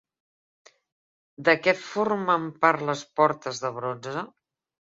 [1.49, 4.27] De què formen part les portes de bronze?